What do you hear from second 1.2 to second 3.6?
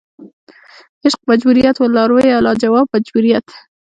مجبوریت وه لارویه لا جواب مجبوریت